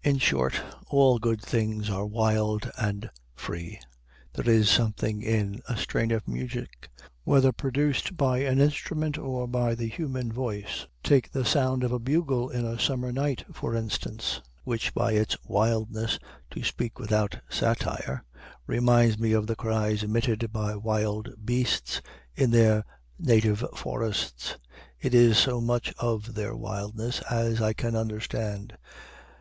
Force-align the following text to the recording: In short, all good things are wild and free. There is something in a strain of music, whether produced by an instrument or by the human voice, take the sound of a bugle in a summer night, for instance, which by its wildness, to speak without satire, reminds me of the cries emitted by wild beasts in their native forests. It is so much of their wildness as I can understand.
In 0.00 0.18
short, 0.18 0.62
all 0.86 1.18
good 1.18 1.42
things 1.42 1.90
are 1.90 2.06
wild 2.06 2.70
and 2.78 3.10
free. 3.34 3.80
There 4.34 4.48
is 4.48 4.70
something 4.70 5.22
in 5.22 5.60
a 5.68 5.76
strain 5.76 6.12
of 6.12 6.28
music, 6.28 6.88
whether 7.24 7.50
produced 7.50 8.16
by 8.16 8.42
an 8.42 8.60
instrument 8.60 9.18
or 9.18 9.48
by 9.48 9.74
the 9.74 9.88
human 9.88 10.30
voice, 10.30 10.86
take 11.02 11.32
the 11.32 11.44
sound 11.44 11.82
of 11.82 11.90
a 11.90 11.98
bugle 11.98 12.48
in 12.48 12.64
a 12.64 12.78
summer 12.78 13.10
night, 13.10 13.44
for 13.52 13.74
instance, 13.74 14.40
which 14.62 14.94
by 14.94 15.14
its 15.14 15.36
wildness, 15.44 16.20
to 16.52 16.62
speak 16.62 17.00
without 17.00 17.40
satire, 17.48 18.22
reminds 18.68 19.18
me 19.18 19.32
of 19.32 19.48
the 19.48 19.56
cries 19.56 20.04
emitted 20.04 20.52
by 20.52 20.76
wild 20.76 21.44
beasts 21.44 22.00
in 22.36 22.52
their 22.52 22.84
native 23.18 23.64
forests. 23.74 24.58
It 25.00 25.12
is 25.12 25.36
so 25.36 25.60
much 25.60 25.92
of 25.98 26.36
their 26.36 26.54
wildness 26.54 27.20
as 27.28 27.60
I 27.60 27.72
can 27.72 27.96
understand. 27.96 28.78